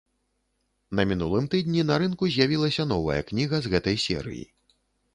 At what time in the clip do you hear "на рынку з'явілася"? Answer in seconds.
1.91-2.89